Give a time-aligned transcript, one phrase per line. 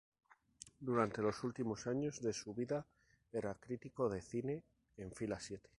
[0.79, 2.87] Durante los últimos años de su vida
[3.31, 4.63] era crítico de cine
[4.97, 5.69] en Fila Siete.